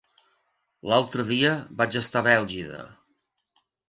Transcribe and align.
L'altre 0.91 1.25
dia 1.27 1.51
vaig 1.81 1.97
estar 2.01 2.21
a 2.23 2.27
Bèlgida. 2.29 2.81